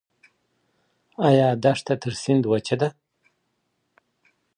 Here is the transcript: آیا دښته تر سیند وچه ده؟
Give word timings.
آیا 1.29 1.47
دښته 1.63 1.93
تر 2.01 2.13
سیند 2.21 2.43
وچه 2.51 2.75
ده؟ 2.81 2.89